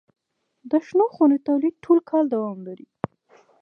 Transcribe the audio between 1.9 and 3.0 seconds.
کال دوام لري.